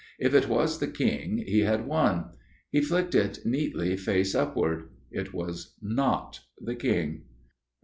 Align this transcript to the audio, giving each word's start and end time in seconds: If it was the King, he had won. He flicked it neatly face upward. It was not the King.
If 0.17 0.33
it 0.33 0.49
was 0.49 0.79
the 0.79 0.87
King, 0.87 1.37
he 1.45 1.59
had 1.59 1.85
won. 1.85 2.31
He 2.71 2.81
flicked 2.81 3.13
it 3.13 3.45
neatly 3.45 3.95
face 3.97 4.33
upward. 4.33 4.89
It 5.11 5.31
was 5.31 5.75
not 5.79 6.39
the 6.59 6.73
King. 6.73 7.25